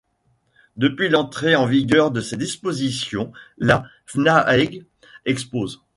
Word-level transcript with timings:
Depuis 0.77 1.09
l'entrée 1.09 1.55
en 1.55 1.67
vigueur 1.67 2.09
de 2.09 2.21
ces 2.21 2.35
dispositions, 2.35 3.31
le 3.59 3.75
Fnaeg 4.07 4.83
explose. 5.25 5.83